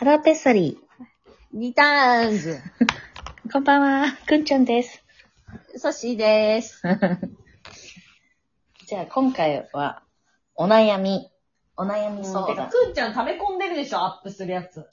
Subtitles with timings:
[0.00, 0.78] ハローペッサリ
[1.52, 2.52] リターンズ。
[2.52, 2.60] ー。
[3.52, 5.04] こんばんは、くんちゃんです。
[5.76, 6.80] ソッシーです。
[8.88, 10.02] じゃあ今回は、
[10.54, 11.30] お悩み、
[11.76, 12.70] お悩み相てか、談。
[12.70, 14.88] くんちゃん溜め込んでるでしょ、アップするやつ。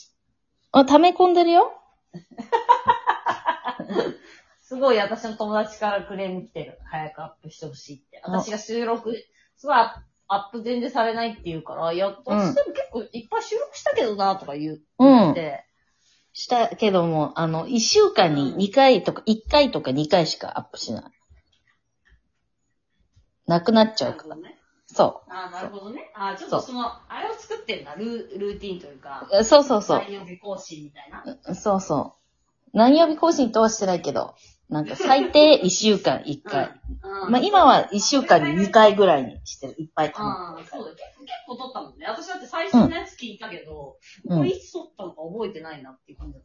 [0.73, 1.71] あ、溜め込んでるよ
[4.59, 6.79] すごい私の友達からクレーム来てる。
[6.83, 8.21] 早くアップしてほしいって。
[8.25, 9.15] あ私が収録、
[9.55, 9.77] すごい
[10.27, 15.65] アップ全然されないって言うから、いや、私でも結構いっぱい収録したけどな、とか言ううんって。
[16.33, 21.03] したけども、あの、一週間に2回とか、1回とか2回しかアップしない。
[23.47, 24.35] なくなっちゃうから。
[24.35, 24.59] ね。
[24.85, 26.11] そあーなるほどね。
[26.15, 27.95] あーちょっとその、あれを作ってんだ。
[27.95, 29.27] ルー、ルーティンというか。
[29.31, 29.43] う。
[29.43, 29.99] そうそうそう。
[29.99, 31.09] 内容日更新みたい
[31.45, 31.55] な。
[31.55, 32.15] そうそ
[32.73, 32.77] う。
[32.77, 34.35] 何曜日更新とはしてないけど、
[34.69, 36.71] なんか最低1週間1回。
[37.23, 37.31] うん。
[37.31, 39.75] まあ今は1週間に2回ぐらいにしてる。
[39.81, 40.91] いっぱい溜まああ、そうだ。
[40.91, 42.05] 結構、結構撮ったもんね。
[42.07, 46.43] 私だって最新のやつ聞いたけど、うんこれいつ撮ったのか覚えてないなっていう感じだっ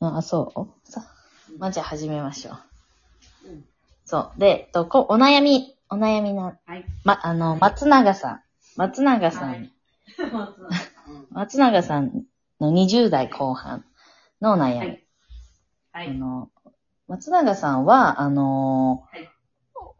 [0.00, 0.52] うんあ、そ
[0.84, 0.90] う？
[0.90, 1.02] さ
[1.50, 2.54] うんまあ、じゃあ始めましょう。
[2.54, 3.48] た。
[3.48, 3.64] うん。
[4.04, 4.40] そう。
[4.40, 6.84] で、とこお悩み、お悩みな、はい。
[7.04, 8.42] ま、あの、松永さん。
[8.76, 9.72] 松永さん、はい
[10.18, 12.24] 松永さんうん松永さん
[12.60, 13.84] の20代後半
[14.42, 14.78] のお悩み。
[14.78, 15.06] はい。
[15.92, 16.08] はい。
[16.10, 16.50] あの、
[17.12, 19.28] 松永さんは、あのはい。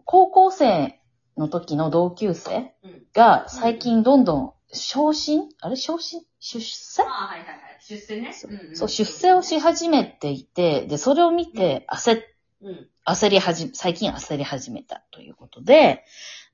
[0.06, 0.98] 高校生
[1.36, 3.02] の時の同級生うん。
[3.12, 5.50] が最近どんどん昇進？
[5.60, 5.76] あれ？
[5.76, 6.22] 昇進？
[6.40, 7.02] 出世？
[7.02, 7.58] ああ、はいはいはい。
[7.86, 8.30] 出世ね。
[8.48, 8.50] う。
[8.50, 12.20] んんそう、出世をし始めていて、で、それを見て焦っ
[12.62, 12.88] うん。
[13.04, 16.04] 焦りはじ、最近焦り始めたということで、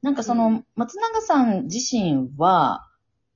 [0.02, 2.88] なんかそうのん、松永さん自身は、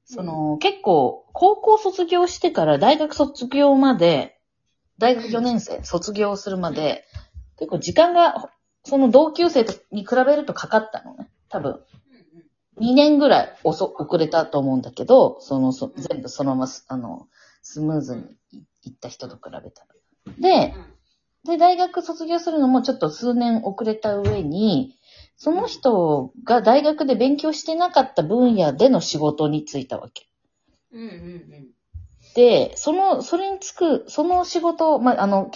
[0.07, 4.41] その、結構、高校卒業してから大学卒業まで、
[5.03, 7.05] 大学4年生卒業するまで、
[7.59, 8.53] 結構時間が、
[8.85, 11.29] その同級生に比べるとかかったのね。
[11.49, 11.81] 多分、
[12.81, 17.27] 2年ぐらい遅遅れたと思うんだけど、その、そ全部そのまま、あの、
[17.63, 18.23] スムーズに
[18.85, 19.89] いった人と比べたら。
[20.39, 20.73] で、
[21.45, 24.97] で、大学卒業するのもちょっと数年遅れた上に、
[25.37, 30.29] その人が大学で勉強してなかった分野での仕事に就いたわけ。
[30.93, 31.82] うんうんうん。
[32.35, 35.51] で、その、それに就く、その仕事、まあ、あの、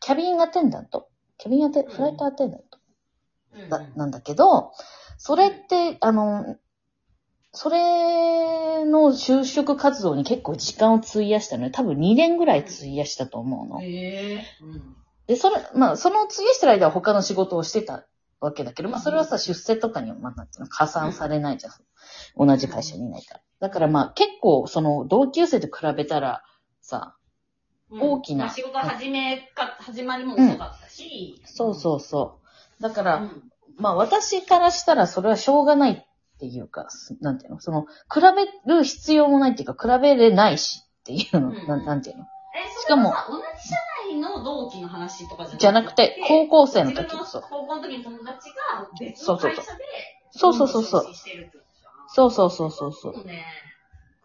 [0.00, 1.08] キャビンアテンダント
[1.38, 2.78] キャビンアテ、フライトアテンダント
[3.54, 3.68] うん。
[3.68, 4.72] だなんだけど、
[5.18, 6.56] それって、あの、
[7.52, 13.80] それの就職活動に結構時間を費やしたので、多分2年ぐらい費やしたと思うの。
[13.80, 14.44] へえ。
[14.62, 14.96] うん。
[15.26, 18.06] で、それ、まあ、その費やしてる間は他の仕事をしてた
[18.40, 21.72] わけだけど、まあ、それはさ、出世とかには、まあ、なんていうの、加算されないじゃん。
[22.36, 23.40] 同じ会社にいないから。
[23.60, 26.42] だからまあ、結構、その、同級生と比べたら、
[26.80, 27.16] さ、
[27.90, 28.00] うん。
[28.00, 31.42] 大きなまあ仕事始めか、始まりも遅かったし。
[31.44, 32.38] そうそうそ
[32.78, 32.82] う。
[32.82, 33.42] だから、うん。
[33.76, 37.60] まあ、私からしたらそれはしょうがないっていうか、すなんていうの？
[37.60, 41.66] その、比べる必要もないっていうか、比べれないしっていうの、うん。
[41.66, 42.24] なんなんていうの？
[42.54, 43.76] え、しかも同じ社
[44.10, 47.10] 内の同期の話とかじゃなくて、高校生の時。
[47.26, 47.42] そう。
[47.42, 49.68] 高校の時の友達が別の会社で、
[50.30, 51.06] そうそうそうそう
[52.12, 53.14] そうそうそうそうそう。
[53.14, 53.44] そうね。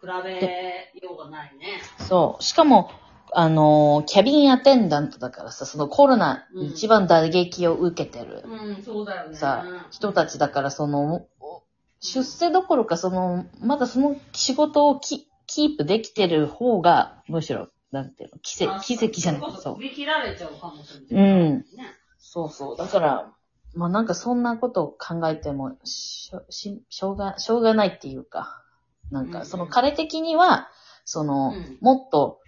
[0.00, 1.80] 比べようがないね。
[2.08, 2.42] そう。
[2.42, 2.90] しかも、
[3.32, 9.36] あのーキャビンアテンダントだからさ、そのコロナに一番打撃を受けてる、うん、そうだよね。
[9.36, 11.26] さ人たちだから、その、
[12.00, 19.62] 出世どころか、その、まだその仕事をキキープできてる方が、むしろ、なんていうの、奇跡、奇跡じゃないそれこそ。
[19.62, 21.30] そう首切られちゃうかもしれない。
[21.30, 21.58] うん。
[21.58, 21.64] ね。
[22.18, 22.76] そうそう。
[22.76, 23.32] だから、
[23.76, 28.62] まあなんかそんなことを考えてもしょ、し、しょうが、しょうがないっていうか、
[29.10, 30.68] なんかその彼的には、
[31.04, 32.40] その、うんもっと、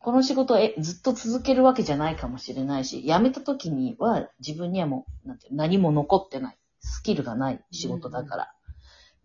[0.00, 6.58] この仕事をえずっと続けるわけじゃないかもしれないし、辞めた時には自分にはもう、なんていうの何も残ってない。
[6.80, 8.54] スキルがない仕事だから、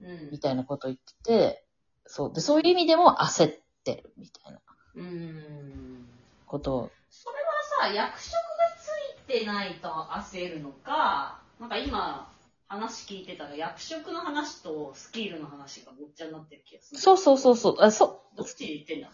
[0.02, 1.66] うんみたいなことを言ってて、
[2.06, 2.34] そう。
[2.34, 4.60] で、そういう意味でも焦ってるみたいな
[4.96, 6.06] うん。
[6.46, 6.92] ことを。
[7.10, 8.40] それはさ、役職が
[8.80, 8.88] つ
[9.36, 12.32] いてないと焦るのか、なんか今、
[12.68, 17.02] 話聞いてたら役職の話とスキルの話がごっちゃになってる気がする。
[17.02, 17.76] そうそうそうそう。
[17.80, 18.38] あ、そう。
[18.38, 19.10] どっちで言ってんだ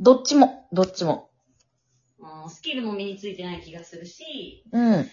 [0.00, 1.30] どっちも、どっちも。
[2.18, 5.10] うんスキルも身についてない気がするし、うん。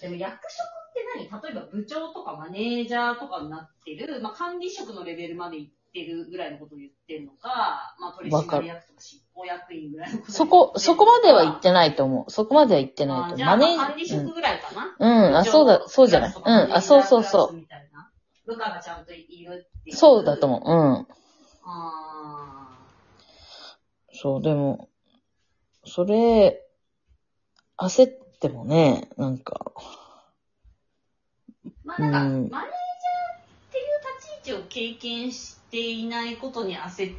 [0.00, 1.42] でも役職って何？
[1.42, 9.16] 例えば部長とかマネージャーとかになってる、まあ、管理職のレベルまで行ってるぐらいのことを言ってるのか、まあ、取締役とか執
[9.68, 12.30] ぐらいのそこ、そこまでは言ってないと思う。
[12.30, 13.34] そこまでは言ってないと思う。
[13.34, 14.96] あじゃあ、まあ、ー管理職ぐらいかな？
[14.98, 16.34] うん、うん、あ、そうだ、そうじゃない？
[16.34, 18.10] うん、あ、そうそうそみたいな
[18.46, 19.90] 部下がちゃんといるってう。
[19.90, 19.96] いう。
[19.96, 20.60] そうだと思う。
[20.64, 21.06] うん。
[21.64, 22.78] あ
[24.12, 24.88] そう、でも、
[25.84, 26.62] それ、
[27.78, 28.08] 焦っ
[28.40, 32.62] てもね、なんか、ーまあなんか、うんマネージャーっ
[33.72, 33.84] ていう
[34.18, 37.18] 立ち位置を経験していないことに焦っ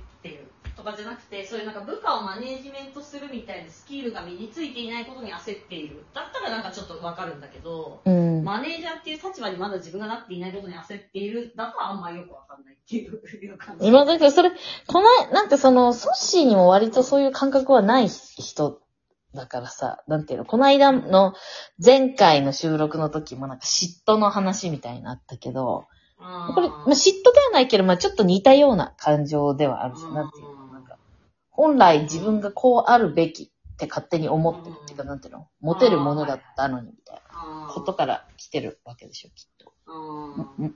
[0.91, 6.05] かじゃなくて、そういうなんか部下をマネージメントするみたいなスキルが身についていないことに焦っている。
[6.13, 8.43] だったらなんかちょっとわかるんだけど、うん。
[8.43, 11.53] マネージャーっていう立場にまだ自分がなっていないことに焦っている。
[11.55, 13.87] だとあんまよくわかんないっていう感じ。
[13.87, 14.51] 今だけど、それ、
[14.87, 18.81] この、なんかその、ソッシーにも割とそういう感覚はない人
[19.33, 21.33] だからさ、なんていうの、この間の
[21.83, 25.87] 前回の収録の時もなんか嫉妬の話みたいになったけど、
[26.19, 30.46] これ、まあ、嫉妬ではないけど、まあ、ちょっと似たような感情ではあるし、うんなんていう
[31.57, 39.73] 本来自分がこうあるべきって勝手に思ってるっていうか、なんていうの、モテるものだったのにみたいなことから来てるわけでしょ、きっと。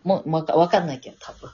[0.03, 1.49] も、も、わかわかんないけど、多分。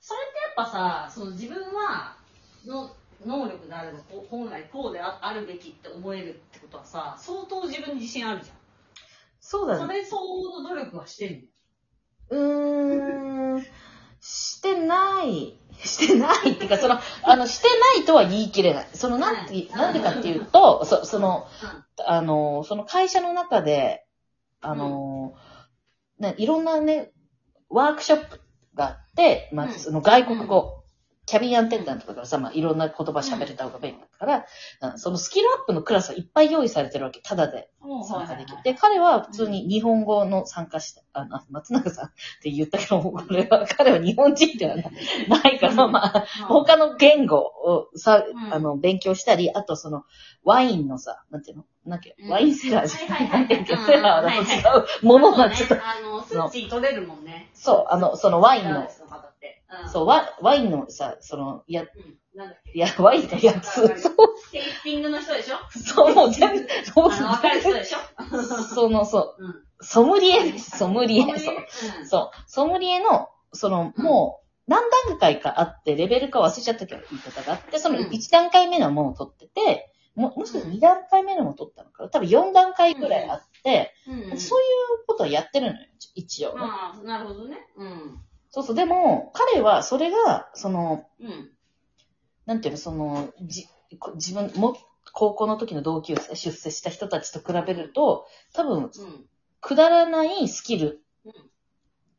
[0.00, 2.16] それってやっぱさ、その自分は、
[2.64, 2.90] の
[3.26, 3.98] 能力であれば、
[4.30, 8.56] 本来こうでああるべきって思えるってことはさ、相当自分に自信あるじゃん。
[9.40, 11.48] そうそれ相応の努力はしてる
[12.30, 12.38] の？
[12.38, 13.66] うーん、
[14.20, 15.58] してない。
[15.84, 18.88] してないっていうか、その、あの、してないとは言い切れない。
[18.94, 21.46] その、なんて、なんでかっていうと、そその、
[22.06, 24.06] あの、その会社の中で、
[24.60, 25.34] あの、
[26.18, 27.12] ね、いろんなね、
[27.68, 28.40] ワークショップ
[28.74, 29.72] があって、まあ、うん。
[29.72, 30.83] その外国語、
[31.26, 34.46] キャビンアンテンダントとかさ、まあ、いろんな言葉喋れた方が便利だから、
[34.80, 37.70] あそのスキルアップのクラスはいっぱい用意されてるわけ、ただで。
[37.82, 38.04] うん。
[38.04, 38.58] 参加できる。
[38.64, 42.10] で、彼は普通に日本語の参加した、あの、松永さんっ
[42.42, 44.92] て言ったけど、これは、彼は日本人ではない
[45.28, 48.54] ないから、まあ、他の言語をさ、うん。
[48.54, 50.04] あの、勉強したり、あとその、
[50.44, 51.64] ワインのさ、なんていうの？
[51.86, 52.28] なんていううん。
[52.28, 53.76] のワインセラーじゃはいないんだけ？
[53.76, 57.48] ど、セラーだと違うものがちょっと、あの、数値取れるもんね。
[57.54, 58.88] そう、あの、そのワインの。
[59.82, 59.88] うん。
[59.88, 62.18] そう、ワワインのさ、その、いや、うん。
[62.34, 62.72] なんだっけ？
[62.72, 65.56] いや、ワインのやつ、そう、テイスティングの人でしょ？
[65.70, 67.98] そう、もう全部、そうわかる人でしょ？
[68.74, 69.54] その、そう、うん。
[69.80, 71.22] ソムリエです、ソムリエ？
[71.38, 71.54] そう。
[72.00, 72.06] うん。
[72.08, 72.30] そう。
[72.46, 77.52] ソムリエの、その、もう、何段階かあって、レベルか忘れちゃったけど、言い方が。
[77.52, 78.06] あって、そのうん。
[78.06, 82.08] 1段階目のものを取ってて、ももしかして2段階目のも取ったのかな？
[82.08, 84.38] 多分4段階くらいあって、うん。
[84.38, 84.62] そうい
[85.02, 86.54] うことはやってるのよ、一応。
[86.54, 86.60] ね。
[86.60, 87.58] まあ、なるほどね。
[87.76, 88.20] うん。
[88.54, 88.76] そうそう。
[88.76, 91.50] でも、彼はそれが、その、うん。
[92.46, 93.66] なんていうの、その、じ
[93.98, 94.76] こ自分も、
[95.12, 98.90] 高校の時の同級生、出世した人たちと比べると、多分、うん。
[99.60, 101.02] くだらないスキル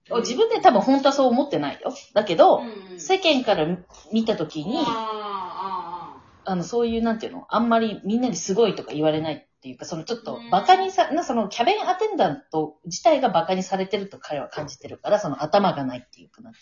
[0.10, 1.94] を自分で多分本当はそう思ってないよ。
[2.14, 3.00] だけど、うん。
[3.00, 3.66] 世間から
[4.12, 16.60] 見たときに、ああの、そういう、なんていうの、あんまりみんなにすごいとか言われないっていうか、そのちょっとうんバカにさ、な、そのキャベンアテンダント自体がバカにされてると彼は感じてるから、その頭がないっていうかなって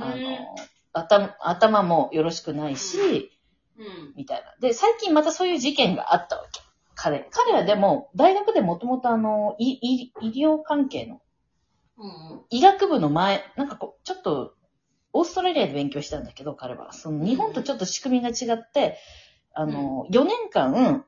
[0.00, 0.12] あ、ああ。
[0.12, 0.54] あの、
[0.92, 3.32] 頭、頭もよろしくないし、
[3.76, 4.14] うん。
[4.14, 4.54] みたいな。
[4.60, 6.60] で、最近またそういう事件があったわけ。
[6.94, 7.28] 彼。
[7.32, 11.20] 彼はでも、大学でもともとあの、医療関係の、
[11.98, 12.42] うん。
[12.50, 14.54] 医学部の前、なんかこう、ちょっと、
[15.12, 16.92] オーストラリアで勉強したんだけど、彼は。
[16.92, 18.98] その日本とちょっと仕組みが違って、
[19.52, 21.04] あの、4年間、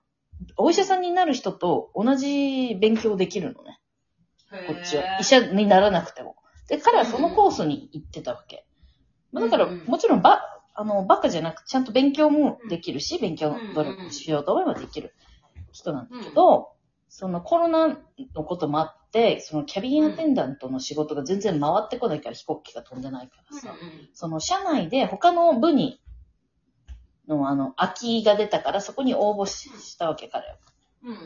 [0.57, 3.79] お医者さんになる人と同じ勉強できるのね。
[4.67, 5.19] こっちは。
[5.21, 6.37] 医者にならなくても。
[6.69, 8.67] で、彼はそのコースに行ってたわけ。
[9.33, 10.43] まあだから、もちろんば、
[10.75, 15.15] あの、バカじゃなくちゃんと勉強もできるし、勉強努力しようと思えばできる
[15.73, 16.73] 人なんだけど、
[17.09, 17.99] そのコロナ
[18.35, 23.75] のこともあって、そのキャビンアテンダントの仕事が全然回ってこないから飛行機が飛んでないからさ、
[24.13, 26.01] その社内で他の部に、
[27.29, 30.57] のあの、空きが出たからそこに応募ししたわけ、彼は。
[31.05, 31.19] うんうん。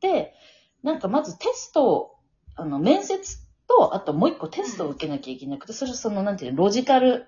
[0.00, 0.34] で、
[0.82, 2.16] なんかまずテストを、
[2.56, 3.38] あの、面接
[3.68, 7.26] と、あともう一個テストを受けなきゃいけなくて、それその、なんていうの、ロジカル、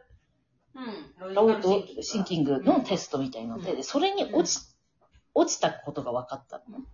[0.75, 0.81] う
[1.31, 1.35] ん。
[1.35, 4.67] ロロシンキングのテストみたいので、うんでそれに落ち、
[5.35, 6.85] 落ちたことが分かったのね。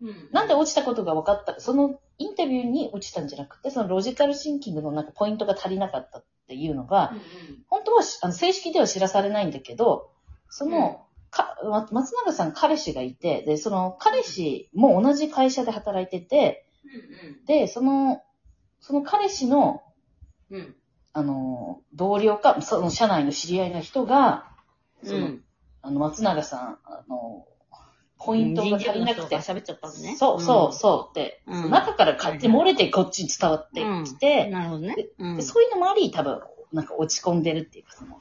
[0.00, 0.28] うん。
[0.32, 1.60] なんで落ちたことが分かった？
[1.60, 7.14] そのインタビューに落ちたんじゃなくて、そのロジカルシンキングのなんかポイントが足りなかったっていうのが、
[7.68, 10.10] 本当はしあの正式では知らされないんだけど、
[10.50, 18.22] その、かま松永さん彼氏がいて、で、その彼氏も同じ会社で働いてて、うんで、その、
[18.80, 19.82] その彼氏の、
[20.50, 20.60] うん。
[20.60, 20.74] うん。
[21.12, 24.46] あの、同僚か、その社内の知り合いの人が、
[25.02, 25.36] その、
[25.82, 27.46] あの、松永さん、あの、
[28.18, 30.16] ポイントが足りなくて、喋っちゃったのね。
[30.16, 34.94] そうそうそうって、中から勝手に漏れてこっちに伝わってきて、なるほどね。
[35.40, 36.40] そういうのもあり、多分、
[36.72, 38.20] なんか落ち込んでるっていうか、その、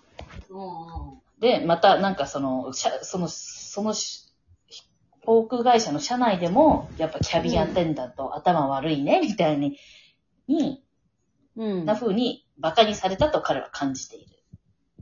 [1.11, 4.33] うんで、またなんかその、社その、そのし、
[5.25, 9.77] 航空会社の社内でも、やっぱキャビンアテンダント、頭悪いね、みたいに、
[10.47, 10.83] に、
[11.55, 11.85] うん。
[11.85, 14.37] な風に馬鹿にされたと彼は感じている。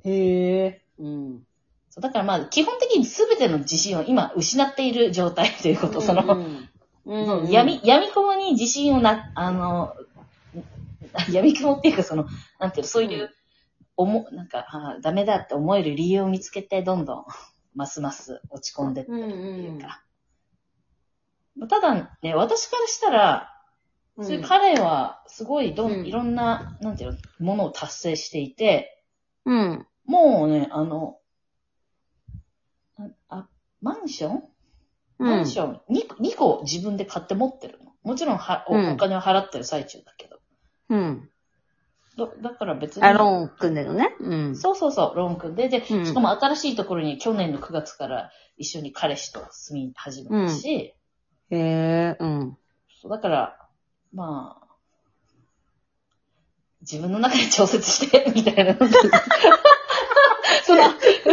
[0.04, 0.82] へえ。
[1.00, 1.44] うん。
[1.89, 6.70] そうだからまあ、基本的に全ての自信を今失っている状態ということ、その、うん
[7.06, 9.96] そう闇、闇雲に自信をな、あの、
[11.32, 12.25] 闇雲っていうかその、
[12.60, 13.30] なんていうの、そういう、
[13.98, 17.25] 思、なんか、あーダメだって思える理由を見つけて、どんどん、
[17.75, 20.04] ますます落ち込んでってるっていうか。
[21.70, 23.52] ただね、私からしたら、
[24.18, 29.04] うんそういう彼は、すごいどん、うんいろんな、なんていうの、ものを達成していて、
[29.44, 29.88] うん。
[30.06, 31.20] もうね、あの、
[32.98, 33.50] あ、あ
[33.82, 34.44] マンション？
[35.18, 37.92] マンション？2, 2個自分で買って持ってるの。
[38.04, 40.40] もちろんはお、うんお金を払ってる最中だけど。
[40.90, 41.30] うん。
[42.17, 43.03] だだから別に。
[43.03, 44.15] あ、ローン組んでるのね。
[44.19, 44.55] うん。
[44.55, 50.95] そうそうそう、ローン組んで、で、うんしかも新しいところに去年の9月から一緒に彼氏と住み始めたし、
[51.50, 52.57] へえ、うん。
[53.01, 53.57] そうだから、
[54.13, 54.65] まあ、
[56.81, 58.75] 自分の中で調節して、 みたいな。
[60.63, 60.84] その、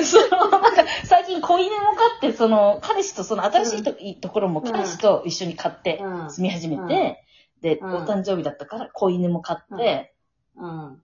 [0.02, 6.30] その、なんか、最近子犬も飼って、その、彼氏と、その、新しいと,、ところも彼氏と一緒に飼って、うん。
[6.30, 7.24] 住み始めて、
[7.60, 10.11] で、うんお誕生日だったから子犬も飼って、
[10.56, 11.02] うん。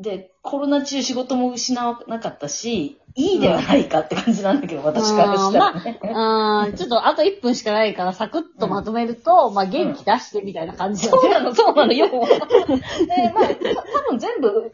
[0.00, 6.00] で、コロナ中仕事も失わなかったし、いいではないかって感じなんだけど、私からしたらね。
[6.14, 11.18] あー ちょっとあと1分しかないから、サクッとまとめると、まあ元気出してみたいな感じだね。
[11.20, 12.08] そうなの、そうなの、 よ。
[12.08, 14.72] で、まあ、た多分全部、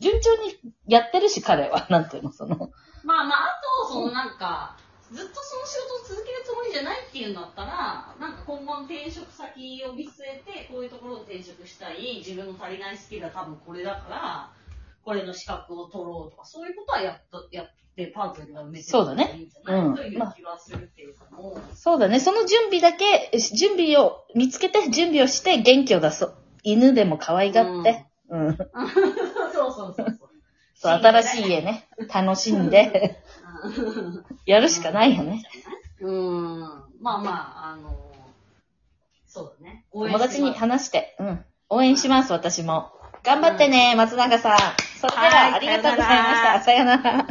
[0.00, 0.58] 順調に
[0.88, 1.86] やってるし、彼は。
[1.88, 2.70] なんていうの、その。
[3.04, 4.76] まあまあ、あと、そのなんか、
[5.12, 14.50] ずっとその仕事を続けるつもりじゃないっていうんだったら、なんか今後の転職先を見据えて、こういうところを転職したい、自分の足りないスキルは多分これだから、
[15.04, 26.34] これの資格を取ろうとか、そういうことはやっと、やって、パートナーが埋めてそうだねいいんじゃない、うんという気はするっていうかもう、そうだね、その準備だけ、準備を見つけて、準備をして、元気を出そう。
[26.62, 28.04] 犬でも可愛がって。
[28.28, 28.56] うん。
[29.52, 30.28] そうそうそうそう。
[30.80, 33.20] そう、新しい家ね、楽しんで、
[34.46, 35.44] やるしかないよね。
[36.00, 36.60] うん。
[37.00, 37.30] まあま
[37.64, 37.96] あ、あの、
[39.26, 39.84] そうだね。
[39.92, 41.44] 応援友達に話して、うん。
[41.68, 42.92] 応援します、私も。
[43.22, 44.58] 頑張ってね、松永さん。
[44.98, 46.60] それでは、はいありがとうございました。
[46.62, 47.26] さよなら。